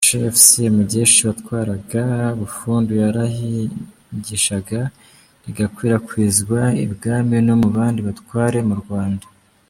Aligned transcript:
Shefu 0.07 0.39
Semugeshi 0.51 1.19
watwaraga 1.29 2.03
Bufundu 2.39 2.91
yararihingishaga 3.03 4.81
rigakwirakwizwa 5.43 6.59
i 6.71 6.73
ibwami 6.85 7.35
no 7.47 7.55
mu 7.61 7.69
bandi 7.75 7.99
batware 8.07 8.59
mu 8.69 8.75
Rwanda. 8.83 9.25